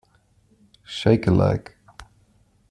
Shake 0.83 1.27
a 1.27 1.31
leg! 1.31 1.75